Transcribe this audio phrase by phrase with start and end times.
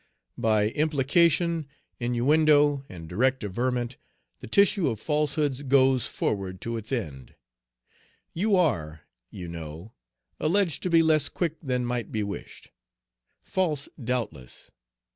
[0.39, 1.67] By implication,
[1.99, 3.97] inuendo, and direct averment,
[4.39, 7.35] the tissue of falsehoods goes forward to its end.
[8.33, 9.93] "You are, you know,
[10.39, 12.71] alleged to be less quick than might be wished.
[13.43, 14.71] False, doubtless.